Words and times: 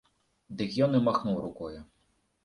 Дык 0.61 0.69
ён 0.85 0.95
і 0.99 1.01
махнуў 1.07 1.37
рукою. 1.45 1.79